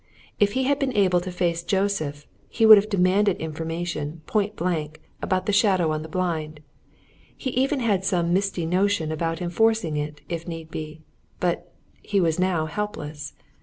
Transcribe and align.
If 0.39 0.53
he 0.53 0.63
had 0.63 0.79
been 0.79 0.97
able 0.97 1.21
to 1.21 1.31
face 1.31 1.61
Joseph, 1.61 2.25
he 2.49 2.65
would 2.65 2.79
have 2.79 2.89
demanded 2.89 3.37
information, 3.37 4.21
point 4.25 4.55
blank, 4.55 4.99
about 5.21 5.45
the 5.45 5.53
shadow 5.53 5.91
on 5.91 6.01
the 6.01 6.09
blind; 6.09 6.61
he 7.37 7.51
even 7.51 7.81
had 7.81 8.03
some 8.03 8.33
misty 8.33 8.65
notion 8.65 9.11
about 9.11 9.43
enforcing 9.43 9.97
it, 9.97 10.21
if 10.27 10.47
need 10.47 10.71
be. 10.71 11.03
But 11.39 11.71
he 12.01 12.19
was 12.19 12.39
now 12.39 12.65
helpless. 12.65 13.35